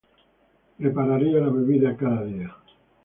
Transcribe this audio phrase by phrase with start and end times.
[0.79, 2.51] Prepararía la bebida cada día.